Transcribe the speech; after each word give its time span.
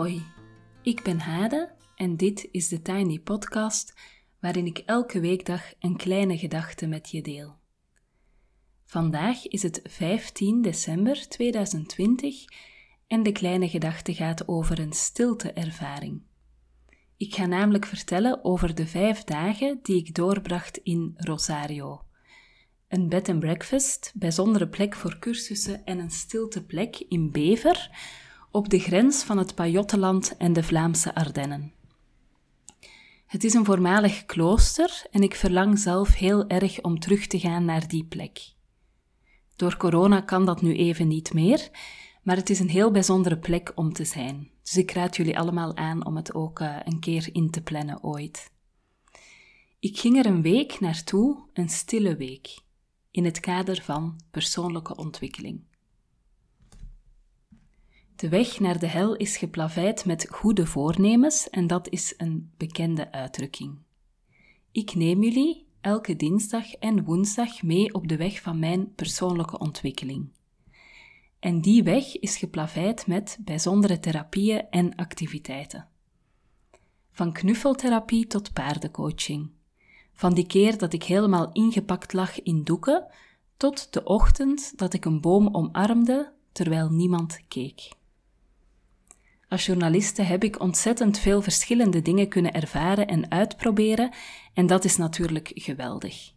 Hoi, 0.00 0.22
ik 0.82 1.02
ben 1.02 1.18
Hade 1.18 1.74
en 1.96 2.16
dit 2.16 2.48
is 2.50 2.68
de 2.68 2.82
Tiny 2.82 3.18
Podcast 3.18 3.94
waarin 4.38 4.66
ik 4.66 4.78
elke 4.78 5.20
weekdag 5.20 5.62
een 5.78 5.96
kleine 5.96 6.38
gedachte 6.38 6.86
met 6.86 7.10
je 7.10 7.22
deel. 7.22 7.56
Vandaag 8.86 9.46
is 9.46 9.62
het 9.62 9.80
15 9.84 10.62
december 10.62 11.28
2020 11.28 12.44
en 13.06 13.22
de 13.22 13.32
kleine 13.32 13.68
gedachte 13.68 14.14
gaat 14.14 14.48
over 14.48 14.78
een 14.78 14.92
stilteervaring. 14.92 16.22
Ik 17.16 17.34
ga 17.34 17.46
namelijk 17.46 17.86
vertellen 17.86 18.44
over 18.44 18.74
de 18.74 18.86
vijf 18.86 19.24
dagen 19.24 19.78
die 19.82 19.96
ik 19.96 20.14
doorbracht 20.14 20.76
in 20.76 21.14
Rosario. 21.16 22.02
Een 22.88 23.08
bed 23.08 23.28
and 23.28 23.38
breakfast, 23.38 24.12
bijzondere 24.14 24.68
plek 24.68 24.94
voor 24.94 25.18
cursussen 25.18 25.84
en 25.84 25.98
een 25.98 26.10
stilteplek 26.10 27.04
in 27.08 27.30
Bever, 27.30 27.90
op 28.50 28.68
de 28.68 28.78
grens 28.78 29.22
van 29.22 29.38
het 29.38 29.54
Pajottenland 29.54 30.36
en 30.36 30.52
de 30.52 30.62
Vlaamse 30.62 31.14
Ardennen. 31.14 31.72
Het 33.26 33.44
is 33.44 33.54
een 33.54 33.64
voormalig 33.64 34.26
klooster 34.26 35.06
en 35.10 35.22
ik 35.22 35.34
verlang 35.34 35.78
zelf 35.78 36.14
heel 36.14 36.48
erg 36.48 36.82
om 36.82 36.98
terug 36.98 37.26
te 37.26 37.38
gaan 37.38 37.64
naar 37.64 37.88
die 37.88 38.04
plek. 38.04 38.52
Door 39.56 39.76
corona 39.76 40.20
kan 40.20 40.44
dat 40.44 40.62
nu 40.62 40.74
even 40.76 41.08
niet 41.08 41.32
meer, 41.32 41.70
maar 42.22 42.36
het 42.36 42.50
is 42.50 42.60
een 42.60 42.68
heel 42.68 42.90
bijzondere 42.90 43.38
plek 43.38 43.72
om 43.74 43.92
te 43.92 44.04
zijn. 44.04 44.50
Dus 44.62 44.76
ik 44.76 44.90
raad 44.90 45.16
jullie 45.16 45.38
allemaal 45.38 45.76
aan 45.76 46.06
om 46.06 46.16
het 46.16 46.34
ook 46.34 46.60
uh, 46.60 46.76
een 46.84 47.00
keer 47.00 47.28
in 47.32 47.50
te 47.50 47.62
plannen 47.62 48.02
ooit. 48.02 48.50
Ik 49.78 49.98
ging 49.98 50.16
er 50.16 50.26
een 50.26 50.42
week 50.42 50.80
naartoe, 50.80 51.48
een 51.52 51.68
stille 51.68 52.16
week, 52.16 52.58
in 53.10 53.24
het 53.24 53.40
kader 53.40 53.82
van 53.82 54.20
persoonlijke 54.30 54.96
ontwikkeling. 54.96 55.69
De 58.20 58.28
weg 58.28 58.60
naar 58.60 58.78
de 58.78 58.86
hel 58.86 59.16
is 59.16 59.36
geplaveid 59.36 60.04
met 60.04 60.28
goede 60.30 60.66
voornemens 60.66 61.50
en 61.50 61.66
dat 61.66 61.88
is 61.88 62.14
een 62.16 62.50
bekende 62.56 63.12
uitdrukking. 63.12 63.78
Ik 64.72 64.94
neem 64.94 65.22
jullie 65.22 65.66
elke 65.80 66.16
dinsdag 66.16 66.74
en 66.74 67.04
woensdag 67.04 67.62
mee 67.62 67.94
op 67.94 68.08
de 68.08 68.16
weg 68.16 68.40
van 68.40 68.58
mijn 68.58 68.94
persoonlijke 68.94 69.58
ontwikkeling. 69.58 70.28
En 71.38 71.60
die 71.60 71.82
weg 71.82 72.18
is 72.18 72.36
geplaveid 72.36 73.06
met 73.06 73.38
bijzondere 73.44 74.00
therapieën 74.00 74.66
en 74.70 74.94
activiteiten. 74.94 75.88
Van 77.12 77.32
knuffeltherapie 77.32 78.26
tot 78.26 78.52
paardencoaching. 78.52 79.50
Van 80.12 80.34
die 80.34 80.46
keer 80.46 80.78
dat 80.78 80.92
ik 80.92 81.02
helemaal 81.02 81.52
ingepakt 81.52 82.12
lag 82.12 82.42
in 82.42 82.64
doeken, 82.64 83.06
tot 83.56 83.92
de 83.92 84.04
ochtend 84.04 84.78
dat 84.78 84.94
ik 84.94 85.04
een 85.04 85.20
boom 85.20 85.54
omarmde 85.54 86.32
terwijl 86.52 86.90
niemand 86.90 87.40
keek. 87.48 87.98
Als 89.50 89.66
journaliste 89.66 90.22
heb 90.22 90.44
ik 90.44 90.60
ontzettend 90.60 91.18
veel 91.18 91.42
verschillende 91.42 92.02
dingen 92.02 92.28
kunnen 92.28 92.52
ervaren 92.52 93.06
en 93.06 93.30
uitproberen, 93.30 94.10
en 94.54 94.66
dat 94.66 94.84
is 94.84 94.96
natuurlijk 94.96 95.50
geweldig. 95.54 96.32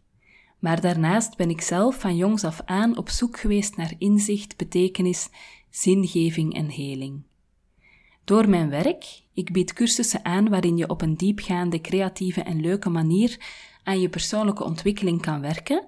Maar 0.58 0.80
daarnaast 0.80 1.36
ben 1.36 1.50
ik 1.50 1.60
zelf 1.60 2.00
van 2.00 2.16
jongs 2.16 2.44
af 2.44 2.60
aan 2.64 2.96
op 2.96 3.08
zoek 3.08 3.40
geweest 3.40 3.76
naar 3.76 3.92
inzicht, 3.98 4.56
betekenis, 4.56 5.28
zingeving 5.70 6.54
en 6.54 6.68
heling. 6.68 7.22
Door 8.24 8.48
mijn 8.48 8.68
werk, 8.68 9.22
ik 9.34 9.52
bied 9.52 9.72
cursussen 9.72 10.24
aan 10.24 10.48
waarin 10.48 10.76
je 10.76 10.88
op 10.88 11.02
een 11.02 11.16
diepgaande, 11.16 11.80
creatieve 11.80 12.42
en 12.42 12.60
leuke 12.60 12.90
manier 12.90 13.36
aan 13.82 14.00
je 14.00 14.08
persoonlijke 14.08 14.64
ontwikkeling 14.64 15.20
kan 15.20 15.40
werken, 15.40 15.86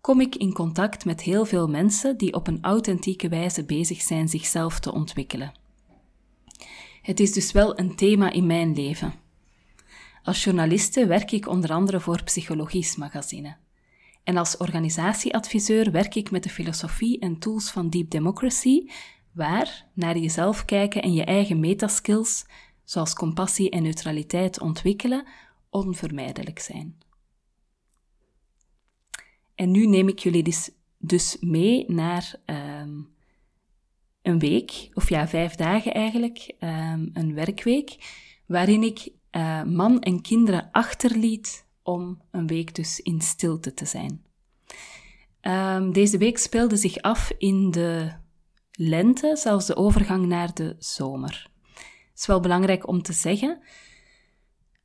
kom 0.00 0.20
ik 0.20 0.34
in 0.34 0.52
contact 0.52 1.04
met 1.04 1.22
heel 1.22 1.44
veel 1.44 1.68
mensen 1.68 2.16
die 2.16 2.34
op 2.34 2.46
een 2.46 2.62
authentieke 2.62 3.28
wijze 3.28 3.64
bezig 3.64 4.00
zijn 4.00 4.28
zichzelf 4.28 4.80
te 4.80 4.92
ontwikkelen. 4.92 5.64
Het 7.06 7.20
is 7.20 7.32
dus 7.32 7.52
wel 7.52 7.78
een 7.78 7.94
thema 7.94 8.30
in 8.30 8.46
mijn 8.46 8.74
leven. 8.74 9.14
Als 10.22 10.44
journaliste 10.44 11.06
werk 11.06 11.32
ik 11.32 11.48
onder 11.48 11.70
andere 11.70 12.00
voor 12.00 12.22
Psychologisch 12.22 12.96
Magazine. 12.96 13.56
En 14.24 14.36
als 14.36 14.56
organisatieadviseur 14.56 15.90
werk 15.90 16.14
ik 16.14 16.30
met 16.30 16.42
de 16.42 16.48
filosofie 16.48 17.18
en 17.18 17.38
tools 17.38 17.70
van 17.70 17.90
Deep 17.90 18.10
Democracy, 18.10 18.86
waar 19.32 19.86
naar 19.92 20.18
jezelf 20.18 20.64
kijken 20.64 21.02
en 21.02 21.12
je 21.12 21.24
eigen 21.24 21.60
metaskills, 21.60 22.44
zoals 22.84 23.14
compassie 23.14 23.70
en 23.70 23.82
neutraliteit 23.82 24.60
ontwikkelen, 24.60 25.26
onvermijdelijk 25.70 26.58
zijn. 26.58 26.98
En 29.54 29.70
nu 29.70 29.86
neem 29.86 30.08
ik 30.08 30.18
jullie 30.18 30.42
dus, 30.42 30.70
dus 30.98 31.36
mee 31.40 31.84
naar 31.88 32.34
um, 32.46 33.15
een 34.26 34.38
week, 34.38 34.88
of 34.94 35.08
ja, 35.08 35.28
vijf 35.28 35.54
dagen 35.54 35.94
eigenlijk, 35.94 36.54
um, 36.60 37.10
een 37.12 37.34
werkweek, 37.34 37.96
waarin 38.46 38.82
ik 38.82 39.08
uh, 39.30 39.62
man 39.62 40.00
en 40.00 40.20
kinderen 40.22 40.68
achterliet 40.72 41.66
om 41.82 42.22
een 42.30 42.46
week 42.46 42.74
dus 42.74 43.00
in 43.00 43.20
stilte 43.20 43.74
te 43.74 43.84
zijn. 43.84 44.24
Um, 45.40 45.92
deze 45.92 46.18
week 46.18 46.38
speelde 46.38 46.76
zich 46.76 46.96
af 46.96 47.32
in 47.38 47.70
de 47.70 48.12
lente, 48.72 49.36
zelfs 49.36 49.66
de 49.66 49.76
overgang 49.76 50.26
naar 50.26 50.54
de 50.54 50.76
zomer. 50.78 51.50
Het 52.10 52.18
is 52.18 52.26
wel 52.26 52.40
belangrijk 52.40 52.88
om 52.88 53.02
te 53.02 53.12
zeggen, 53.12 53.58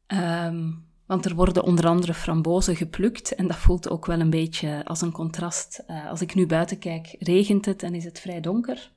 um, 0.08 0.85
want 1.06 1.25
er 1.25 1.35
worden 1.35 1.63
onder 1.63 1.88
andere 1.88 2.13
frambozen 2.13 2.75
geplukt 2.75 3.35
en 3.35 3.47
dat 3.47 3.58
voelt 3.58 3.90
ook 3.90 4.06
wel 4.06 4.19
een 4.19 4.29
beetje 4.29 4.85
als 4.85 5.02
een 5.02 5.12
contrast. 5.12 5.84
Uh, 5.88 6.09
als 6.09 6.22
ik 6.22 6.35
nu 6.35 6.46
buiten 6.46 6.79
kijk, 6.79 7.16
regent 7.19 7.66
het 7.66 7.84
en 7.84 7.96
is 7.96 8.03
het 8.03 8.19
vrij 8.19 8.41
donker. 8.41 8.91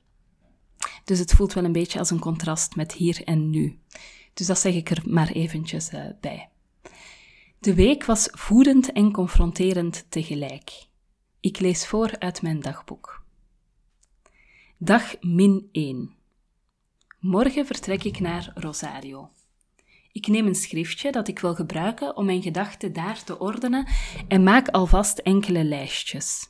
Dus 1.05 1.19
het 1.19 1.33
voelt 1.33 1.53
wel 1.53 1.63
een 1.63 1.71
beetje 1.71 1.99
als 1.99 2.09
een 2.09 2.19
contrast 2.19 2.75
met 2.75 2.91
hier 2.91 3.23
en 3.23 3.49
nu. 3.49 3.79
Dus 4.33 4.47
dat 4.47 4.59
zeg 4.59 4.73
ik 4.73 4.89
er 4.89 5.03
maar 5.05 5.31
eventjes 5.31 5.93
uh, 5.93 6.05
bij. 6.21 6.49
De 7.59 7.73
week 7.73 8.05
was 8.05 8.27
voedend 8.31 8.91
en 8.91 9.11
confronterend 9.11 10.05
tegelijk. 10.09 10.87
Ik 11.39 11.59
lees 11.59 11.87
voor 11.87 12.19
uit 12.19 12.41
mijn 12.41 12.59
dagboek. 12.59 13.23
Dag 14.77 15.15
min 15.21 15.69
1. 15.71 16.15
Morgen 17.19 17.65
vertrek 17.65 18.03
ik 18.03 18.19
naar 18.19 18.51
Rosario. 18.55 19.29
Ik 20.11 20.27
neem 20.27 20.47
een 20.47 20.55
schriftje 20.55 21.11
dat 21.11 21.27
ik 21.27 21.39
wil 21.39 21.55
gebruiken 21.55 22.17
om 22.17 22.25
mijn 22.25 22.41
gedachten 22.41 22.93
daar 22.93 23.23
te 23.23 23.39
ordenen 23.39 23.87
en 24.27 24.43
maak 24.43 24.67
alvast 24.67 25.17
enkele 25.17 25.63
lijstjes. 25.63 26.49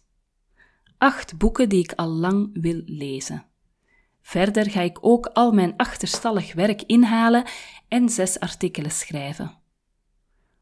Acht 0.98 1.38
boeken 1.38 1.70
die 1.70 1.84
ik 1.84 1.94
al 1.94 2.08
lang 2.10 2.50
wil 2.54 2.82
lezen. 2.86 3.46
Verder 4.26 4.70
ga 4.70 4.82
ik 4.82 4.98
ook 5.02 5.26
al 5.26 5.52
mijn 5.52 5.74
achterstallig 5.78 6.54
werk 6.54 6.82
inhalen 6.82 7.44
en 7.88 8.10
zes 8.10 8.40
artikelen 8.40 8.92
schrijven. 8.92 9.58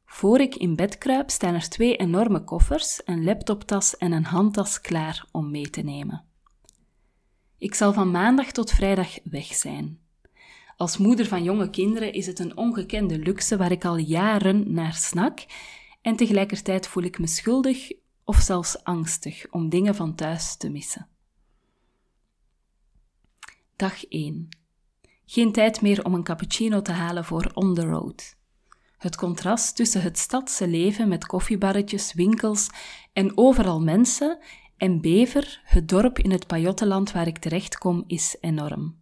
Voor 0.06 0.40
ik 0.40 0.56
in 0.56 0.76
bed 0.76 0.98
kruip 0.98 1.30
staan 1.30 1.54
er 1.54 1.70
twee 1.70 1.96
enorme 1.96 2.44
koffers, 2.44 3.02
een 3.06 3.24
laptoptas 3.24 3.98
en 3.98 4.12
een 4.12 4.26
handtas 4.26 4.82
klaar 4.82 5.26
om 5.32 5.52
mee 5.52 5.70
te 5.70 5.82
nemen. 5.82 6.26
Ik 7.58 7.76
zal 7.76 7.94
van 7.94 8.12
maandag 8.12 8.52
tot 8.52 8.72
vrijdag 8.72 9.18
weg 9.24 9.46
zijn. 9.46 10.00
Als 10.78 10.98
moeder 10.98 11.26
van 11.26 11.44
jonge 11.44 11.70
kinderen 11.70 12.14
is 12.14 12.26
het 12.26 12.40
een 12.40 12.58
ongekende 12.58 13.20
luxe 13.20 13.58
waar 13.58 13.72
ik 13.72 13.86
al 13.86 13.98
jaren 13.98 14.74
naar 14.74 14.94
snak 14.94 15.46
en 16.02 16.16
tegelijkertijd 16.16 16.88
voel 16.88 17.04
ik 17.04 17.20
me 17.20 17.28
schuldig 17.28 17.92
of 18.24 18.38
zelfs 18.38 18.84
angstig 18.84 19.46
om 19.52 19.70
dingen 19.70 19.96
van 19.96 20.16
thuis 20.16 20.58
te 20.58 20.70
missen. 20.70 21.08
Dag 23.84 24.06
1. 24.06 24.50
Geen 25.26 25.52
tijd 25.52 25.82
meer 25.82 26.06
om 26.06 26.14
een 26.14 26.24
cappuccino 26.24 26.82
te 26.82 26.92
halen 26.92 27.26
voor 27.26 27.52
on 27.54 27.74
the 27.74 27.82
road. 27.82 28.36
Het 28.98 29.16
contrast 29.16 29.76
tussen 29.76 30.02
het 30.02 30.18
stadse 30.18 30.68
leven 30.68 31.08
met 31.08 31.26
koffiebarretjes, 31.26 32.14
winkels 32.14 32.70
en 33.14 33.38
overal 33.38 33.82
mensen 33.82 34.40
en 34.78 35.02
Bever, 35.02 35.62
het 35.64 35.90
dorp 35.90 36.20
in 36.20 36.32
het 36.32 36.48
Pajottenland 36.48 37.12
waar 37.12 37.28
ik 37.28 37.38
terechtkom, 37.38 38.04
is 38.08 38.38
enorm. 38.42 38.96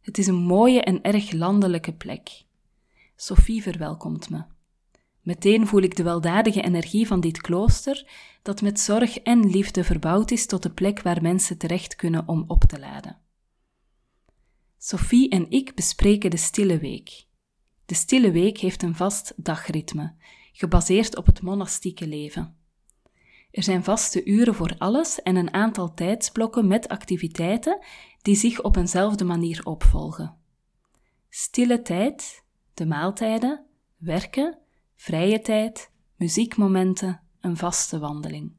Het 0.00 0.18
is 0.18 0.26
een 0.26 0.42
mooie 0.42 0.82
en 0.82 1.02
erg 1.02 1.32
landelijke 1.32 1.92
plek. 1.92 2.44
Sophie 3.16 3.62
verwelkomt 3.62 4.30
me. 4.30 4.44
Meteen 5.20 5.66
voel 5.66 5.82
ik 5.82 5.96
de 5.96 6.02
weldadige 6.02 6.62
energie 6.62 7.06
van 7.06 7.20
dit 7.20 7.40
klooster, 7.40 8.06
dat 8.42 8.62
met 8.62 8.80
zorg 8.80 9.18
en 9.18 9.50
liefde 9.50 9.84
verbouwd 9.84 10.30
is 10.30 10.46
tot 10.46 10.62
de 10.62 10.70
plek 10.70 11.02
waar 11.02 11.22
mensen 11.22 11.58
terecht 11.58 11.96
kunnen 11.96 12.28
om 12.28 12.44
op 12.46 12.64
te 12.64 12.78
laden. 12.78 13.28
Sophie 14.82 15.28
en 15.28 15.50
ik 15.50 15.74
bespreken 15.74 16.30
de 16.30 16.36
stille 16.36 16.78
week. 16.78 17.26
De 17.86 17.94
stille 17.94 18.30
week 18.30 18.58
heeft 18.58 18.82
een 18.82 18.94
vast 18.94 19.32
dagritme, 19.36 20.14
gebaseerd 20.52 21.16
op 21.16 21.26
het 21.26 21.42
monastieke 21.42 22.06
leven. 22.06 22.56
Er 23.50 23.62
zijn 23.62 23.84
vaste 23.84 24.24
uren 24.24 24.54
voor 24.54 24.74
alles 24.78 25.22
en 25.22 25.36
een 25.36 25.52
aantal 25.54 25.94
tijdsblokken 25.94 26.66
met 26.66 26.88
activiteiten 26.88 27.78
die 28.22 28.34
zich 28.34 28.62
op 28.62 28.76
eenzelfde 28.76 29.24
manier 29.24 29.64
opvolgen. 29.64 30.36
Stille 31.28 31.82
tijd, 31.82 32.44
de 32.74 32.86
maaltijden, 32.86 33.66
werken, 33.96 34.58
vrije 34.96 35.40
tijd, 35.40 35.90
muziekmomenten, 36.16 37.20
een 37.40 37.56
vaste 37.56 37.98
wandeling. 37.98 38.52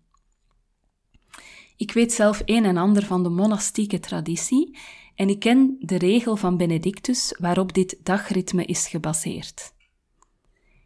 Ik 1.75 1.91
weet 1.91 2.13
zelf 2.13 2.41
een 2.45 2.65
en 2.65 2.77
ander 2.77 3.05
van 3.05 3.23
de 3.23 3.29
monastieke 3.29 3.99
traditie 3.99 4.77
en 5.21 5.29
ik 5.29 5.39
ken 5.39 5.75
de 5.79 5.97
regel 5.97 6.35
van 6.35 6.57
Benedictus 6.57 7.35
waarop 7.39 7.73
dit 7.73 7.97
dagritme 8.03 8.65
is 8.65 8.87
gebaseerd. 8.87 9.73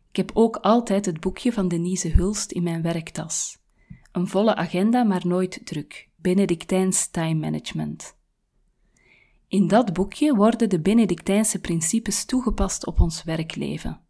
Ik 0.09 0.15
heb 0.15 0.31
ook 0.33 0.55
altijd 0.55 1.05
het 1.05 1.19
boekje 1.19 1.53
van 1.53 1.67
Denise 1.67 2.09
Hulst 2.09 2.51
in 2.51 2.63
mijn 2.63 2.81
werktas. 2.81 3.57
Een 4.11 4.27
volle 4.27 4.55
agenda, 4.55 5.03
maar 5.03 5.27
nooit 5.27 5.61
druk. 5.63 6.09
Benedictijns 6.15 7.07
Time 7.07 7.39
Management. 7.39 8.15
In 9.47 9.67
dat 9.67 9.93
boekje 9.93 10.35
worden 10.35 10.69
de 10.69 10.79
Benedictijnse 10.79 11.59
principes 11.59 12.25
toegepast 12.25 12.85
op 12.85 12.99
ons 12.99 13.23
werkleven. 13.23 14.01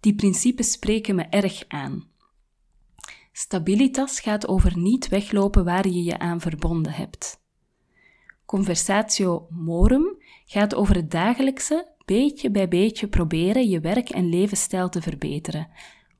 Die 0.00 0.14
principes 0.14 0.72
spreken 0.72 1.14
me 1.14 1.22
erg 1.22 1.64
aan. 1.68 2.08
Stabilitas 3.32 4.20
gaat 4.20 4.48
over 4.48 4.78
niet 4.78 5.08
weglopen 5.08 5.64
waar 5.64 5.88
je 5.88 6.04
je 6.04 6.18
aan 6.18 6.40
verbonden 6.40 6.92
hebt. 6.92 7.42
Conversatio 8.44 9.46
morum 9.50 10.16
gaat 10.44 10.74
over 10.74 10.94
het 10.94 11.10
dagelijkse, 11.10 11.92
beetje 12.04 12.50
bij 12.50 12.68
beetje 12.68 13.08
proberen 13.08 13.68
je 13.68 13.80
werk- 13.80 14.10
en 14.10 14.28
levensstijl 14.28 14.88
te 14.88 15.02
verbeteren, 15.02 15.68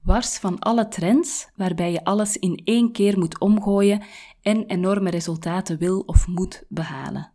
wars 0.03 0.39
van 0.39 0.59
alle 0.59 0.89
trends 0.89 1.49
waarbij 1.57 1.93
je 1.93 2.05
alles 2.05 2.37
in 2.37 2.61
één 2.65 2.93
keer 2.93 3.19
moet 3.19 3.41
omgooien 3.41 4.03
en 4.43 4.67
enorme 4.67 5.11
resultaten 5.11 5.79
wil 5.79 6.01
of 6.01 6.27
moet 6.27 6.65
behalen. 6.69 7.33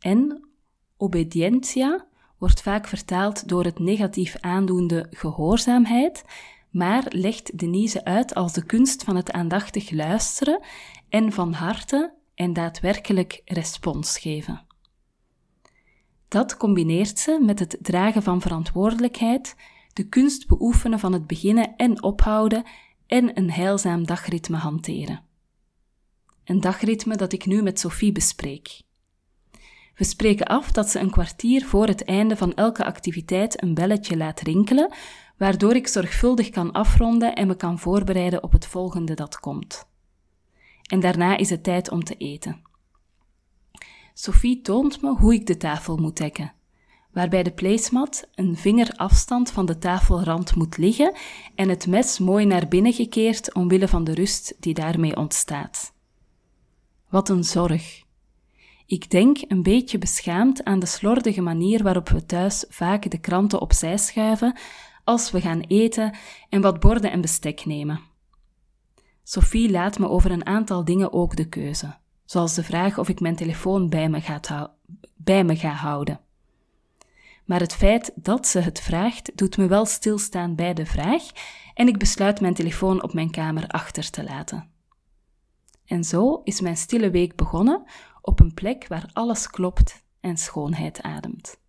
En 0.00 0.48
obedientia 0.96 2.06
wordt 2.38 2.62
vaak 2.62 2.86
vertaald 2.86 3.48
door 3.48 3.64
het 3.64 3.78
negatief 3.78 4.36
aandoende 4.40 5.06
gehoorzaamheid, 5.10 6.24
maar 6.70 7.06
legt 7.08 7.58
Denise 7.58 8.04
uit 8.04 8.34
als 8.34 8.52
de 8.52 8.66
kunst 8.66 9.04
van 9.04 9.16
het 9.16 9.32
aandachtig 9.32 9.90
luisteren 9.90 10.62
en 11.08 11.32
van 11.32 11.52
harte 11.52 12.18
en 12.40 12.52
daadwerkelijk 12.52 13.42
respons 13.44 14.18
geven. 14.18 14.66
Dat 16.28 16.56
combineert 16.56 17.18
ze 17.18 17.40
met 17.42 17.58
het 17.58 17.78
dragen 17.80 18.22
van 18.22 18.40
verantwoordelijkheid, 18.40 19.56
de 19.92 20.08
kunst 20.08 20.46
beoefenen 20.48 20.98
van 20.98 21.12
het 21.12 21.26
beginnen 21.26 21.76
en 21.76 22.02
ophouden 22.02 22.64
en 23.06 23.38
een 23.38 23.50
heilzaam 23.50 24.06
dagritme 24.06 24.56
hanteren. 24.56 25.22
Een 26.44 26.60
dagritme 26.60 27.16
dat 27.16 27.32
ik 27.32 27.46
nu 27.46 27.62
met 27.62 27.80
Sophie 27.80 28.12
bespreek. 28.12 28.82
We 29.94 30.04
spreken 30.04 30.46
af 30.46 30.70
dat 30.70 30.88
ze 30.88 30.98
een 30.98 31.10
kwartier 31.10 31.64
voor 31.64 31.86
het 31.86 32.04
einde 32.04 32.36
van 32.36 32.54
elke 32.54 32.84
activiteit 32.84 33.62
een 33.62 33.74
belletje 33.74 34.16
laat 34.16 34.40
rinkelen, 34.40 34.92
waardoor 35.36 35.74
ik 35.74 35.86
zorgvuldig 35.86 36.50
kan 36.50 36.72
afronden 36.72 37.34
en 37.34 37.46
me 37.46 37.56
kan 37.56 37.78
voorbereiden 37.78 38.42
op 38.42 38.52
het 38.52 38.66
volgende 38.66 39.14
dat 39.14 39.40
komt. 39.40 39.89
En 40.90 41.00
daarna 41.00 41.36
is 41.36 41.50
het 41.50 41.62
tijd 41.62 41.90
om 41.90 42.04
te 42.04 42.16
eten. 42.16 42.62
Sophie 44.14 44.60
toont 44.60 45.02
me 45.02 45.16
hoe 45.16 45.34
ik 45.34 45.46
de 45.46 45.56
tafel 45.56 45.96
moet 45.96 46.16
dekken, 46.16 46.52
waarbij 47.12 47.42
de 47.42 47.52
placemat 47.52 48.28
een 48.34 48.56
vinger 48.56 48.92
afstand 48.96 49.50
van 49.50 49.66
de 49.66 49.78
tafelrand 49.78 50.54
moet 50.54 50.76
liggen 50.76 51.16
en 51.54 51.68
het 51.68 51.86
mes 51.86 52.18
mooi 52.18 52.44
naar 52.44 52.68
binnen 52.68 52.92
gekeerd 52.92 53.54
omwille 53.54 53.88
van 53.88 54.04
de 54.04 54.14
rust 54.14 54.56
die 54.60 54.74
daarmee 54.74 55.16
ontstaat. 55.16 55.92
Wat 57.08 57.28
een 57.28 57.44
zorg. 57.44 58.02
Ik 58.86 59.10
denk 59.10 59.38
een 59.48 59.62
beetje 59.62 59.98
beschaamd 59.98 60.64
aan 60.64 60.78
de 60.78 60.86
slordige 60.86 61.40
manier 61.40 61.82
waarop 61.82 62.08
we 62.08 62.26
thuis 62.26 62.64
vaak 62.68 63.10
de 63.10 63.18
kranten 63.18 63.60
opzij 63.60 63.98
schuiven 63.98 64.56
als 65.04 65.30
we 65.30 65.40
gaan 65.40 65.60
eten 65.60 66.16
en 66.48 66.60
wat 66.60 66.80
borden 66.80 67.10
en 67.10 67.20
bestek 67.20 67.64
nemen. 67.64 68.09
Sophie 69.32 69.70
laat 69.70 69.98
me 69.98 70.08
over 70.08 70.30
een 70.30 70.46
aantal 70.46 70.84
dingen 70.84 71.12
ook 71.12 71.36
de 71.36 71.48
keuze, 71.48 71.96
zoals 72.24 72.54
de 72.54 72.62
vraag 72.62 72.98
of 72.98 73.08
ik 73.08 73.20
mijn 73.20 73.36
telefoon 73.36 73.88
bij 73.88 74.08
me, 74.08 74.20
ga, 74.20 74.74
bij 75.16 75.44
me 75.44 75.56
ga 75.56 75.70
houden. 75.70 76.20
Maar 77.44 77.60
het 77.60 77.74
feit 77.74 78.12
dat 78.14 78.46
ze 78.46 78.60
het 78.60 78.80
vraagt, 78.80 79.36
doet 79.36 79.56
me 79.56 79.66
wel 79.66 79.86
stilstaan 79.86 80.54
bij 80.54 80.74
de 80.74 80.86
vraag 80.86 81.22
en 81.74 81.88
ik 81.88 81.98
besluit 81.98 82.40
mijn 82.40 82.54
telefoon 82.54 83.02
op 83.02 83.12
mijn 83.12 83.30
kamer 83.30 83.66
achter 83.66 84.10
te 84.10 84.24
laten. 84.24 84.70
En 85.84 86.04
zo 86.04 86.40
is 86.44 86.60
mijn 86.60 86.76
stille 86.76 87.10
week 87.10 87.36
begonnen 87.36 87.84
op 88.22 88.40
een 88.40 88.54
plek 88.54 88.88
waar 88.88 89.10
alles 89.12 89.50
klopt 89.50 90.04
en 90.20 90.36
schoonheid 90.36 91.02
ademt. 91.02 91.60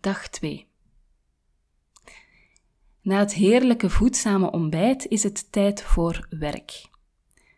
Dag 0.00 0.28
2 0.28 0.65
Na 3.06 3.18
het 3.18 3.34
heerlijke 3.34 3.90
voedzame 3.90 4.50
ontbijt 4.50 5.06
is 5.06 5.22
het 5.22 5.52
tijd 5.52 5.82
voor 5.82 6.26
werk. 6.30 6.88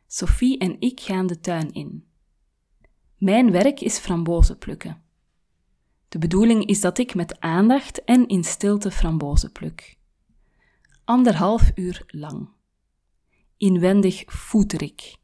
Sophie 0.06 0.58
en 0.58 0.76
ik 0.80 1.00
gaan 1.00 1.26
de 1.26 1.40
tuin 1.40 1.72
in. 1.72 2.04
Mijn 3.16 3.50
werk 3.50 3.80
is 3.80 3.98
frambozen 3.98 4.58
plukken. 4.58 5.02
De 6.08 6.18
bedoeling 6.18 6.66
is 6.66 6.80
dat 6.80 6.98
ik 6.98 7.14
met 7.14 7.40
aandacht 7.40 8.04
en 8.04 8.26
in 8.26 8.44
stilte 8.44 8.90
frambozen 8.90 9.52
pluk. 9.52 9.98
Anderhalf 11.04 11.70
uur 11.74 12.02
lang. 12.06 12.48
Inwendig 13.56 14.22
voeter 14.26 14.82
ik. 14.82 15.16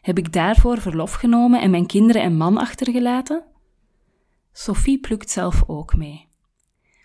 Heb 0.00 0.18
ik 0.18 0.32
daarvoor 0.32 0.80
verlof 0.80 1.12
genomen 1.12 1.60
en 1.60 1.70
mijn 1.70 1.86
kinderen 1.86 2.22
en 2.22 2.36
man 2.36 2.56
achtergelaten? 2.56 3.44
Sophie 4.52 5.00
plukt 5.00 5.30
zelf 5.30 5.62
ook 5.66 5.96
mee. 5.96 6.29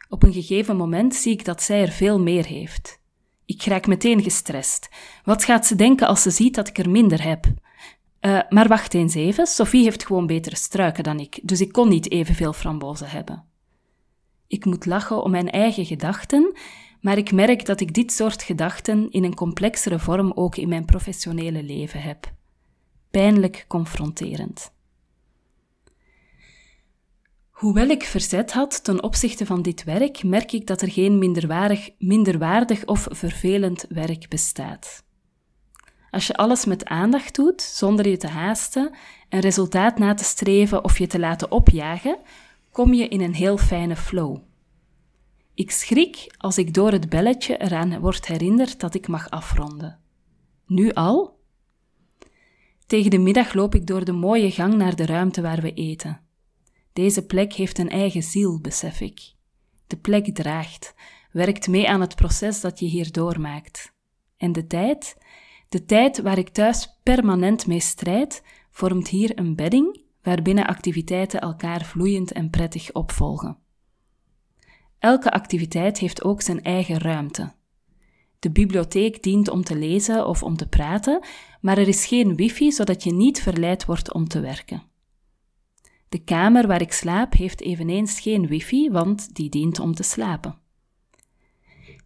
Op 0.10 0.24
een 0.24 0.34
gegeven 0.34 0.78
moment 0.78 1.16
zie 1.16 1.32
ik 1.32 1.46
dat 1.46 1.62
zij 1.62 1.82
er 1.82 1.92
veel 1.92 2.20
meer 2.20 2.46
heeft. 2.46 3.00
Ik 3.46 3.64
raak 3.64 3.88
meteen 3.88 4.24
gestrest. 4.24 4.90
Wat 5.24 5.44
gaat 5.44 5.66
ze 5.66 5.76
denken 5.76 6.08
als 6.08 6.22
ze 6.22 6.30
ziet 6.30 6.56
dat 6.56 6.68
ik 6.68 6.78
er 6.78 6.90
minder 6.90 7.24
heb? 7.24 7.46
Uh, 7.46 8.40
maar 8.50 8.68
wacht 8.68 8.94
eens 8.94 9.16
even, 9.16 9.48
Sophie 9.48 9.84
heeft 9.84 10.06
gewoon 10.06 10.28
betere 10.28 10.56
struiken 10.56 11.04
dan 11.04 11.20
ik, 11.20 11.40
dus 11.44 11.62
ik 11.62 11.72
kon 11.72 11.90
niet 11.90 12.12
evenveel 12.12 12.54
frambozen 12.54 13.10
hebben. 13.10 13.44
Ik 14.48 14.66
moet 14.66 14.86
lachen 14.86 15.24
om 15.24 15.32
mijn 15.32 15.52
eigen 15.52 15.86
gedachten, 15.86 16.58
maar 17.02 17.18
ik 17.18 17.32
merk 17.32 17.66
dat 17.66 17.80
ik 17.80 17.94
dit 17.94 18.12
soort 18.12 18.44
gedachten 18.44 19.12
in 19.12 19.24
een 19.24 19.36
complexere 19.36 20.00
vorm 20.00 20.32
ook 20.36 20.56
in 20.56 20.70
mijn 20.70 20.86
professionele 20.86 21.64
leven 21.64 22.02
heb 22.02 22.34
pijnlijk 23.16 23.66
confronterend. 23.68 24.74
Hoewel 27.56 27.88
ik 27.88 28.04
verzet 28.04 28.54
had 28.54 28.84
ten 28.84 29.04
opzichte 29.04 29.46
van 29.46 29.62
dit 29.62 29.84
werk, 29.84 30.24
merk 30.24 30.52
ik 30.52 30.68
dat 30.68 30.82
er 30.82 30.92
geen 30.92 31.18
minderwaardig, 31.18 31.90
minderwaardig 31.98 32.86
of 32.86 33.08
vervelend 33.12 33.86
werk 33.90 34.30
bestaat. 34.30 35.04
Als 36.10 36.28
je 36.28 36.36
alles 36.36 36.66
met 36.66 36.86
aandacht 36.86 37.36
doet, 37.36 37.62
zonder 37.62 38.08
je 38.08 38.18
te 38.18 38.28
haasten, 38.28 38.96
een 39.30 39.40
resultaat 39.40 39.98
na 39.98 40.14
te 40.14 40.24
streven 40.24 40.84
of 40.84 40.98
je 40.98 41.08
te 41.08 41.20
laten 41.20 41.52
opjagen, 41.52 42.18
kom 42.72 42.94
je 42.94 43.08
in 43.08 43.22
een 43.22 43.34
heel 43.34 43.58
fijne 43.58 43.96
flow. 43.96 44.38
Ik 45.54 45.72
schrik 45.72 46.34
als 46.38 46.58
ik 46.58 46.74
door 46.74 46.92
het 46.92 47.10
belletje 47.10 47.58
eraan 47.58 48.00
word 48.00 48.28
herinnerd 48.28 48.80
dat 48.80 48.94
ik 48.94 49.08
mag 49.08 49.30
afronden. 49.30 50.00
Nu 50.66 50.92
al, 50.94 51.40
tegen 52.88 53.10
de 53.10 53.20
middag 53.20 53.54
loop 53.54 53.76
ik 53.76 53.88
door 53.88 54.06
de 54.06 54.12
mooie 54.12 54.52
gang 54.52 54.74
naar 54.74 54.96
de 54.96 55.06
ruimte 55.06 55.42
waar 55.42 55.62
we 55.62 55.74
eten. 55.74 56.25
Deze 56.96 57.26
plek 57.26 57.54
heeft 57.54 57.78
een 57.78 57.90
eigen 57.90 58.24
ziel, 58.24 58.60
besef 58.60 59.02
ik. 59.02 59.34
De 59.88 59.98
plek 59.98 60.36
draagt, 60.36 60.96
werkt 61.32 61.68
mee 61.68 61.90
aan 61.90 62.02
het 62.02 62.16
proces 62.16 62.62
dat 62.62 62.80
je 62.80 62.86
hier 62.86 63.12
doormaakt. 63.12 63.94
En 64.38 64.52
de 64.52 64.68
tijd, 64.68 65.18
de 65.70 65.86
tijd 65.86 66.22
waar 66.22 66.38
ik 66.38 66.50
thuis 66.50 67.00
permanent 67.04 67.68
mee 67.68 67.80
strijd, 67.80 68.44
vormt 68.72 69.08
hier 69.08 69.40
een 69.40 69.56
bedding 69.56 70.02
waarbinnen 70.22 70.66
activiteiten 70.68 71.40
elkaar 71.40 71.86
vloeiend 71.86 72.32
en 72.32 72.50
prettig 72.50 72.94
opvolgen. 72.94 73.58
Elke 75.00 75.32
activiteit 75.32 75.98
heeft 75.98 76.24
ook 76.24 76.42
zijn 76.42 76.64
eigen 76.64 76.98
ruimte. 76.98 77.54
De 78.40 78.52
bibliotheek 78.52 79.24
dient 79.24 79.50
om 79.50 79.64
te 79.64 79.76
lezen 79.76 80.28
of 80.28 80.44
om 80.44 80.56
te 80.58 80.68
praten, 80.68 81.26
maar 81.62 81.78
er 81.78 81.88
is 81.88 82.06
geen 82.06 82.36
wifi 82.36 82.72
zodat 82.72 83.04
je 83.04 83.14
niet 83.14 83.42
verleid 83.42 83.86
wordt 83.86 84.14
om 84.14 84.28
te 84.28 84.40
werken. 84.40 84.94
De 86.10 86.20
kamer 86.24 86.68
waar 86.68 86.82
ik 86.82 86.94
slaap 86.94 87.34
heeft 87.34 87.62
eveneens 87.62 88.20
geen 88.20 88.48
wifi, 88.48 88.90
want 88.90 89.36
die 89.36 89.50
dient 89.50 89.80
om 89.80 89.94
te 89.94 90.04
slapen. 90.04 90.58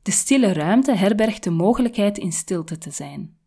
De 0.02 0.12
stille 0.12 0.54
ruimte 0.54 0.96
herbergt 0.96 1.44
de 1.44 1.50
mogelijkheid 1.50 2.18
in 2.18 2.32
stilte 2.32 2.78
te 2.78 2.92
zijn. 2.92 3.38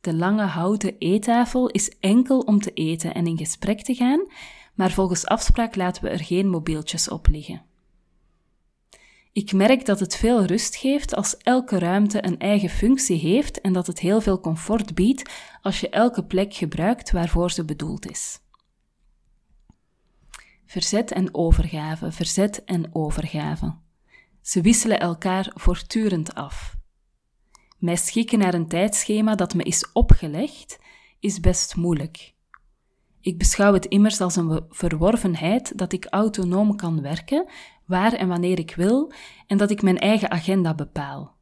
De 0.00 0.14
lange 0.14 0.44
houten 0.44 0.98
eettafel 0.98 1.68
is 1.68 1.98
enkel 2.00 2.38
om 2.38 2.60
te 2.60 2.72
eten 2.72 3.14
en 3.14 3.26
in 3.26 3.38
gesprek 3.38 3.82
te 3.82 3.94
gaan, 3.94 4.26
maar 4.74 4.90
volgens 4.90 5.26
afspraak 5.26 5.76
laten 5.76 6.02
we 6.02 6.08
er 6.08 6.24
geen 6.24 6.48
mobieltjes 6.48 7.08
op 7.08 7.26
liggen. 7.26 7.62
Ik 9.32 9.52
merk 9.52 9.86
dat 9.86 10.00
het 10.00 10.16
veel 10.16 10.44
rust 10.44 10.76
geeft 10.76 11.14
als 11.14 11.36
elke 11.36 11.78
ruimte 11.78 12.26
een 12.26 12.38
eigen 12.38 12.68
functie 12.68 13.18
heeft 13.18 13.60
en 13.60 13.72
dat 13.72 13.86
het 13.86 13.98
heel 13.98 14.20
veel 14.20 14.40
comfort 14.40 14.94
biedt 14.94 15.30
als 15.62 15.80
je 15.80 15.88
elke 15.88 16.24
plek 16.24 16.54
gebruikt 16.54 17.10
waarvoor 17.10 17.50
ze 17.50 17.64
bedoeld 17.64 18.10
is. 18.10 18.40
Verzet 20.70 21.12
en 21.12 21.34
overgave, 21.34 22.12
verzet 22.12 22.64
en 22.64 22.94
overgave. 22.94 23.74
Ze 24.40 24.60
wisselen 24.60 25.00
elkaar 25.00 25.50
voortdurend 25.54 26.34
af. 26.34 26.76
Mij 27.78 27.96
schikken 27.96 28.38
naar 28.38 28.54
een 28.54 28.68
tijdschema 28.68 29.34
dat 29.34 29.54
me 29.54 29.62
is 29.62 29.92
opgelegd, 29.92 30.78
is 31.20 31.40
best 31.40 31.76
moeilijk. 31.76 32.34
Ik 33.20 33.38
beschouw 33.38 33.72
het 33.72 33.84
immers 33.84 34.20
als 34.20 34.36
een 34.36 34.66
verworvenheid 34.68 35.78
dat 35.78 35.92
ik 35.92 36.06
autonoom 36.10 36.76
kan 36.76 37.02
werken, 37.02 37.50
waar 37.86 38.12
en 38.12 38.28
wanneer 38.28 38.58
ik 38.58 38.74
wil, 38.74 39.12
en 39.46 39.56
dat 39.56 39.70
ik 39.70 39.82
mijn 39.82 39.98
eigen 39.98 40.30
agenda 40.30 40.74
bepaal. 40.74 41.36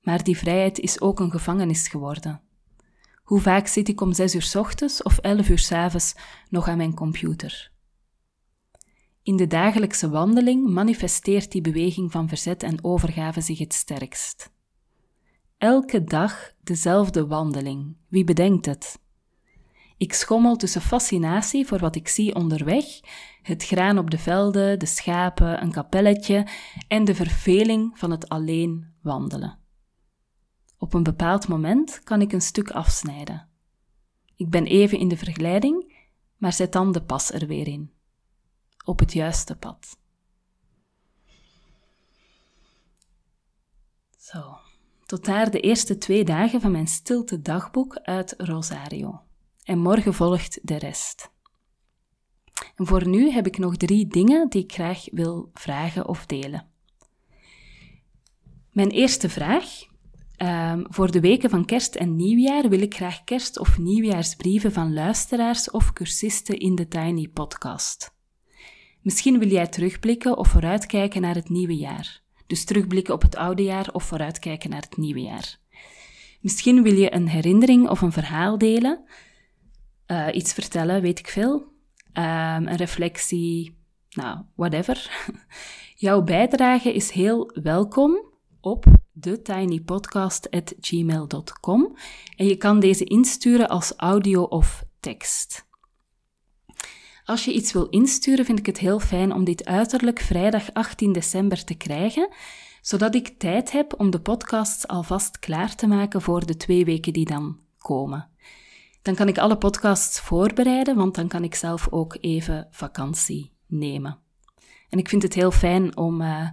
Maar 0.00 0.22
die 0.24 0.38
vrijheid 0.38 0.78
is 0.78 1.00
ook 1.00 1.20
een 1.20 1.30
gevangenis 1.30 1.88
geworden. 1.88 2.40
Hoe 3.22 3.40
vaak 3.40 3.66
zit 3.66 3.88
ik 3.88 4.00
om 4.00 4.12
zes 4.12 4.34
uur 4.34 4.42
s 4.42 4.54
ochtends 4.54 5.02
of 5.02 5.18
elf 5.18 5.48
uur 5.48 5.58
s 5.58 5.72
avonds 5.72 6.14
nog 6.48 6.68
aan 6.68 6.76
mijn 6.76 6.94
computer? 6.94 7.71
In 9.22 9.36
de 9.36 9.46
dagelijkse 9.46 10.10
wandeling 10.10 10.68
manifesteert 10.68 11.52
die 11.52 11.60
beweging 11.60 12.12
van 12.12 12.28
verzet 12.28 12.62
en 12.62 12.84
overgave 12.84 13.40
zich 13.40 13.58
het 13.58 13.74
sterkst. 13.74 14.52
Elke 15.58 16.04
dag 16.04 16.52
dezelfde 16.60 17.26
wandeling. 17.26 17.96
Wie 18.08 18.24
bedenkt 18.24 18.66
het? 18.66 19.00
Ik 19.96 20.12
schommel 20.12 20.56
tussen 20.56 20.80
fascinatie 20.80 21.66
voor 21.66 21.78
wat 21.78 21.96
ik 21.96 22.08
zie 22.08 22.34
onderweg, 22.34 22.84
het 23.42 23.64
graan 23.64 23.98
op 23.98 24.10
de 24.10 24.18
velden, 24.18 24.78
de 24.78 24.86
schapen, 24.86 25.62
een 25.62 25.72
kapelletje 25.72 26.46
en 26.88 27.04
de 27.04 27.14
verveling 27.14 27.98
van 27.98 28.10
het 28.10 28.28
alleen 28.28 28.86
wandelen. 29.02 29.58
Op 30.78 30.94
een 30.94 31.02
bepaald 31.02 31.48
moment 31.48 32.00
kan 32.04 32.20
ik 32.20 32.32
een 32.32 32.40
stuk 32.40 32.70
afsnijden. 32.70 33.48
Ik 34.36 34.50
ben 34.50 34.66
even 34.66 34.98
in 34.98 35.08
de 35.08 35.16
vergleiding, 35.16 35.94
maar 36.36 36.52
zet 36.52 36.72
dan 36.72 36.92
de 36.92 37.02
pas 37.02 37.32
er 37.32 37.46
weer 37.46 37.66
in. 37.66 37.90
Op 38.84 38.98
het 38.98 39.12
juiste 39.12 39.56
pad. 39.56 39.98
Zo, 44.18 44.56
tot 45.06 45.24
daar 45.24 45.50
de 45.50 45.60
eerste 45.60 45.98
twee 45.98 46.24
dagen 46.24 46.60
van 46.60 46.70
mijn 46.70 46.86
stilte 46.86 47.40
dagboek 47.40 47.96
uit 47.96 48.34
Rosario. 48.36 49.22
En 49.64 49.78
morgen 49.78 50.14
volgt 50.14 50.58
de 50.62 50.78
rest. 50.78 51.30
En 52.76 52.86
voor 52.86 53.08
nu 53.08 53.30
heb 53.30 53.46
ik 53.46 53.58
nog 53.58 53.76
drie 53.76 54.06
dingen 54.06 54.48
die 54.48 54.62
ik 54.62 54.72
graag 54.72 55.04
wil 55.10 55.50
vragen 55.54 56.08
of 56.08 56.26
delen. 56.26 56.68
Mijn 58.70 58.90
eerste 58.90 59.28
vraag 59.28 59.90
Um, 60.42 60.84
voor 60.88 61.10
de 61.10 61.20
weken 61.20 61.50
van 61.50 61.64
kerst 61.64 61.94
en 61.94 62.16
nieuwjaar 62.16 62.68
wil 62.68 62.80
ik 62.80 62.94
graag 62.94 63.24
kerst- 63.24 63.58
of 63.58 63.78
nieuwjaarsbrieven 63.78 64.72
van 64.72 64.92
luisteraars 64.92 65.70
of 65.70 65.92
cursisten 65.92 66.58
in 66.58 66.74
de 66.74 66.88
Tiny 66.88 67.28
Podcast. 67.28 68.11
Misschien 69.02 69.38
wil 69.38 69.48
jij 69.48 69.66
terugblikken 69.66 70.36
of 70.36 70.48
vooruitkijken 70.48 71.20
naar 71.20 71.34
het 71.34 71.48
nieuwe 71.48 71.76
jaar. 71.76 72.20
Dus 72.46 72.64
terugblikken 72.64 73.14
op 73.14 73.22
het 73.22 73.36
oude 73.36 73.62
jaar 73.62 73.88
of 73.92 74.04
vooruitkijken 74.04 74.70
naar 74.70 74.82
het 74.82 74.96
nieuwe 74.96 75.20
jaar. 75.20 75.58
Misschien 76.40 76.82
wil 76.82 76.94
je 76.94 77.14
een 77.14 77.28
herinnering 77.28 77.88
of 77.88 78.00
een 78.00 78.12
verhaal 78.12 78.58
delen, 78.58 79.04
uh, 80.06 80.28
iets 80.32 80.52
vertellen, 80.52 81.02
weet 81.02 81.18
ik 81.18 81.28
veel. 81.28 81.54
Um, 81.54 82.66
een 82.66 82.76
reflectie, 82.76 83.78
nou, 84.10 84.38
whatever. 84.54 85.10
Jouw 85.94 86.22
bijdrage 86.22 86.92
is 86.92 87.10
heel 87.10 87.50
welkom 87.62 88.30
op 88.60 88.84
thetinypodcast.gmail.com 89.20 91.96
en 92.36 92.46
je 92.46 92.56
kan 92.56 92.80
deze 92.80 93.04
insturen 93.04 93.68
als 93.68 93.92
audio 93.96 94.42
of 94.42 94.84
tekst. 95.00 95.70
Als 97.24 97.44
je 97.44 97.52
iets 97.52 97.72
wil 97.72 97.86
insturen, 97.88 98.44
vind 98.44 98.58
ik 98.58 98.66
het 98.66 98.78
heel 98.78 99.00
fijn 99.00 99.32
om 99.32 99.44
dit 99.44 99.64
uiterlijk 99.64 100.20
vrijdag 100.20 100.72
18 100.72 101.12
december 101.12 101.64
te 101.64 101.74
krijgen, 101.74 102.28
zodat 102.80 103.14
ik 103.14 103.28
tijd 103.38 103.72
heb 103.72 103.94
om 104.00 104.10
de 104.10 104.20
podcasts 104.20 104.88
alvast 104.88 105.38
klaar 105.38 105.74
te 105.74 105.86
maken 105.86 106.22
voor 106.22 106.46
de 106.46 106.56
twee 106.56 106.84
weken 106.84 107.12
die 107.12 107.24
dan 107.24 107.58
komen. 107.78 108.28
Dan 109.02 109.14
kan 109.14 109.28
ik 109.28 109.38
alle 109.38 109.58
podcasts 109.58 110.20
voorbereiden, 110.20 110.96
want 110.96 111.14
dan 111.14 111.28
kan 111.28 111.44
ik 111.44 111.54
zelf 111.54 111.88
ook 111.90 112.16
even 112.20 112.68
vakantie 112.70 113.52
nemen. 113.66 114.18
En 114.88 114.98
ik 114.98 115.08
vind 115.08 115.22
het 115.22 115.34
heel 115.34 115.50
fijn 115.50 115.96
om 115.96 116.20
uh, 116.20 116.48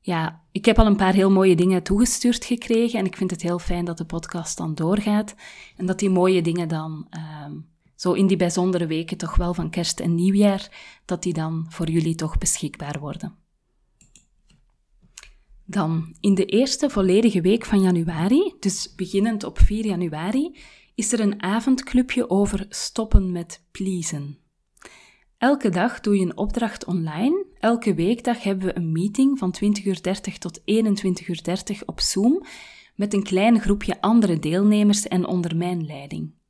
ja, 0.00 0.42
ik 0.52 0.64
heb 0.64 0.78
al 0.78 0.86
een 0.86 0.96
paar 0.96 1.12
heel 1.12 1.30
mooie 1.30 1.56
dingen 1.56 1.82
toegestuurd 1.82 2.44
gekregen 2.44 2.98
en 2.98 3.04
ik 3.04 3.16
vind 3.16 3.30
het 3.30 3.42
heel 3.42 3.58
fijn 3.58 3.84
dat 3.84 3.98
de 3.98 4.04
podcast 4.04 4.56
dan 4.56 4.74
doorgaat 4.74 5.34
en 5.76 5.86
dat 5.86 5.98
die 5.98 6.10
mooie 6.10 6.42
dingen 6.42 6.68
dan 6.68 7.06
uh, 7.10 7.46
zo 8.02 8.12
in 8.12 8.26
die 8.26 8.36
bijzondere 8.36 8.86
weken 8.86 9.16
toch 9.16 9.36
wel 9.36 9.54
van 9.54 9.70
kerst 9.70 10.00
en 10.00 10.14
nieuwjaar, 10.14 10.70
dat 11.04 11.22
die 11.22 11.32
dan 11.32 11.66
voor 11.68 11.90
jullie 11.90 12.14
toch 12.14 12.38
beschikbaar 12.38 13.00
worden. 13.00 13.34
Dan, 15.64 16.16
in 16.20 16.34
de 16.34 16.44
eerste 16.44 16.90
volledige 16.90 17.40
week 17.40 17.64
van 17.64 17.80
januari, 17.80 18.54
dus 18.60 18.94
beginnend 18.94 19.44
op 19.44 19.58
4 19.58 19.86
januari, 19.86 20.58
is 20.94 21.12
er 21.12 21.20
een 21.20 21.42
avondclubje 21.42 22.30
over 22.30 22.66
stoppen 22.68 23.32
met 23.32 23.64
pleasen. 23.70 24.38
Elke 25.38 25.68
dag 25.68 26.00
doe 26.00 26.18
je 26.18 26.24
een 26.24 26.36
opdracht 26.36 26.84
online. 26.84 27.46
Elke 27.58 27.94
weekdag 27.94 28.42
hebben 28.42 28.66
we 28.66 28.76
een 28.76 28.92
meeting 28.92 29.38
van 29.38 29.54
20.30 29.64 29.84
uur 29.84 30.00
tot 30.38 30.60
21.30 30.60 30.64
uur 31.26 31.82
op 31.86 32.00
Zoom 32.00 32.44
met 32.94 33.14
een 33.14 33.22
klein 33.22 33.60
groepje 33.60 34.00
andere 34.00 34.38
deelnemers 34.38 35.08
en 35.08 35.26
onder 35.26 35.56
mijn 35.56 35.86
leiding. 35.86 36.40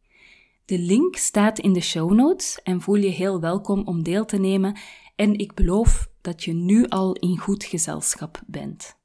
De 0.72 0.78
link 0.78 1.16
staat 1.16 1.58
in 1.58 1.72
de 1.72 1.80
show 1.80 2.12
notes 2.12 2.62
en 2.62 2.80
voel 2.80 2.94
je 2.94 3.08
heel 3.08 3.40
welkom 3.40 3.82
om 3.86 4.02
deel 4.02 4.24
te 4.24 4.38
nemen 4.38 4.78
en 5.16 5.38
ik 5.38 5.54
beloof 5.54 6.08
dat 6.20 6.44
je 6.44 6.52
nu 6.52 6.88
al 6.88 7.12
in 7.12 7.38
goed 7.38 7.64
gezelschap 7.64 8.42
bent. 8.46 8.96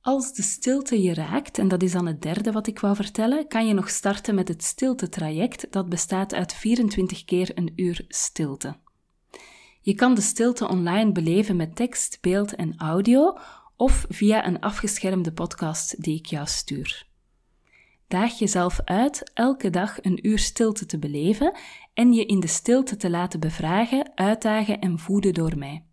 Als 0.00 0.32
de 0.32 0.42
stilte 0.42 1.02
je 1.02 1.14
raakt, 1.14 1.58
en 1.58 1.68
dat 1.68 1.82
is 1.82 1.92
dan 1.92 2.06
het 2.06 2.22
derde 2.22 2.52
wat 2.52 2.66
ik 2.66 2.78
wou 2.78 2.96
vertellen, 2.96 3.48
kan 3.48 3.66
je 3.66 3.74
nog 3.74 3.90
starten 3.90 4.34
met 4.34 4.48
het 4.48 4.64
stilte-traject 4.64 5.66
dat 5.72 5.88
bestaat 5.88 6.34
uit 6.34 6.54
24 6.54 7.24
keer 7.24 7.50
een 7.54 7.72
uur 7.76 8.04
stilte. 8.08 8.76
Je 9.80 9.94
kan 9.94 10.14
de 10.14 10.20
stilte 10.20 10.68
online 10.68 11.12
beleven 11.12 11.56
met 11.56 11.76
tekst, 11.76 12.18
beeld 12.20 12.54
en 12.54 12.74
audio 12.76 13.38
of 13.76 14.06
via 14.08 14.46
een 14.46 14.60
afgeschermde 14.60 15.32
podcast 15.32 16.02
die 16.02 16.16
ik 16.16 16.26
jou 16.26 16.46
stuur. 16.46 17.07
Daag 18.08 18.38
jezelf 18.38 18.80
uit 18.84 19.30
elke 19.34 19.70
dag 19.70 20.04
een 20.04 20.26
uur 20.26 20.38
stilte 20.38 20.86
te 20.86 20.98
beleven 20.98 21.56
en 21.94 22.12
je 22.12 22.26
in 22.26 22.40
de 22.40 22.46
stilte 22.46 22.96
te 22.96 23.10
laten 23.10 23.40
bevragen, 23.40 24.12
uitdagen 24.14 24.80
en 24.80 24.98
voeden 24.98 25.34
door 25.34 25.58
mij. 25.58 25.84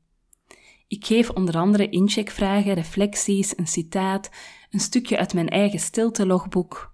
Ik 0.88 1.06
geef 1.06 1.30
onder 1.30 1.58
andere 1.58 1.90
incheckvragen, 1.90 2.74
reflecties, 2.74 3.58
een 3.58 3.68
citaat, 3.68 4.30
een 4.70 4.80
stukje 4.80 5.18
uit 5.18 5.34
mijn 5.34 5.50
eigen 5.50 5.80
stilte-logboek. 5.80 6.94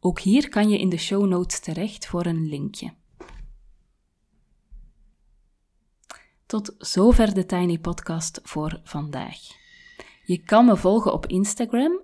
Ook 0.00 0.20
hier 0.20 0.48
kan 0.48 0.68
je 0.68 0.78
in 0.78 0.88
de 0.88 0.96
show 0.96 1.26
notes 1.26 1.60
terecht 1.60 2.06
voor 2.06 2.26
een 2.26 2.48
linkje. 2.48 2.94
Tot 6.46 6.74
zover 6.78 7.34
de 7.34 7.46
Tiny 7.46 7.78
Podcast 7.78 8.40
voor 8.42 8.80
vandaag. 8.84 9.57
Je 10.28 10.38
kan 10.38 10.64
me 10.64 10.76
volgen 10.76 11.12
op 11.12 11.26
Instagram, 11.26 12.00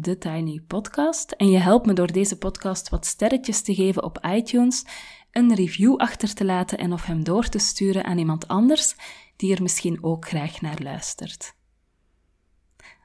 TheTinyPodcast, 0.00 1.30
en 1.30 1.50
je 1.50 1.58
helpt 1.58 1.86
me 1.86 1.92
door 1.92 2.12
deze 2.12 2.38
podcast 2.38 2.88
wat 2.88 3.06
sterretjes 3.06 3.62
te 3.62 3.74
geven 3.74 4.02
op 4.02 4.18
iTunes, 4.26 4.84
een 5.30 5.54
review 5.54 5.96
achter 5.96 6.34
te 6.34 6.44
laten 6.44 6.78
en 6.78 6.92
of 6.92 7.04
hem 7.04 7.24
door 7.24 7.48
te 7.48 7.58
sturen 7.58 8.04
aan 8.04 8.18
iemand 8.18 8.48
anders 8.48 8.94
die 9.36 9.54
er 9.54 9.62
misschien 9.62 10.04
ook 10.04 10.28
graag 10.28 10.60
naar 10.60 10.82
luistert. 10.82 11.54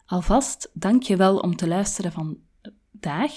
Alvast 0.06 0.70
dank 0.74 1.04
je 1.04 1.16
wel 1.16 1.38
om 1.38 1.56
te 1.56 1.68
luisteren 1.68 2.12
vandaag 2.12 3.34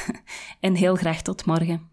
en 0.60 0.74
heel 0.74 0.96
graag 0.96 1.22
tot 1.22 1.46
morgen. 1.46 1.91